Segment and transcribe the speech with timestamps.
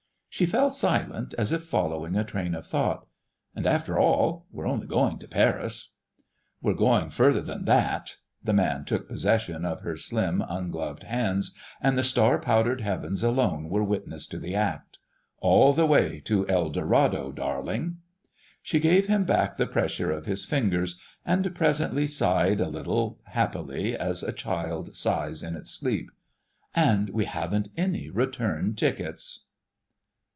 [0.33, 3.05] She fell silent, as if following a train of thought,
[3.53, 5.91] "And after all, we're only going to Paris!"
[6.61, 11.97] "We're going further than that——" The man took possession of her slim, ungloved hands, and
[11.97, 14.99] the star powdered heavens alone were witness to the act.
[15.39, 17.97] "All the way to El Dorado, darling!"
[18.61, 23.97] She gave him back the pressure of his fingers, and presently sighed a little, happily,
[23.97, 26.09] as a child sighs in its sleep.
[26.73, 29.43] "And we haven't any return tickets...."